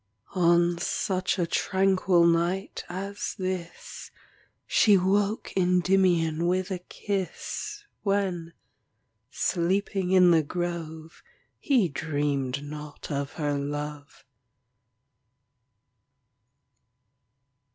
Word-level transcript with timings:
On 0.33 0.79
such 0.79 1.37
a 1.37 1.45
tranquil 1.45 2.25
night 2.25 2.83
as 2.89 3.35
this, 3.37 4.09
She 4.65 4.97
woke 4.97 5.53
Endymion 5.55 6.47
with 6.47 6.71
a 6.71 6.79
kiss, 6.79 7.83
When, 8.01 8.53
sleeping 9.29 10.09
in 10.09 10.31
the 10.31 10.41
grove, 10.41 11.21
He 11.59 11.87
dreamed 11.87 12.63
not 12.63 13.11
of 13.11 13.33
her 13.33 13.55
love. 13.59 14.25